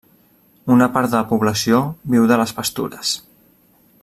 [0.75, 1.83] Una part de la població
[2.15, 3.17] viu de les pastures.